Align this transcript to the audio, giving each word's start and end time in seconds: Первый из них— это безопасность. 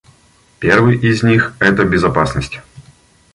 Первый 0.57 0.95
из 0.97 1.21
них— 1.21 1.53
это 1.59 1.83
безопасность. 1.85 2.59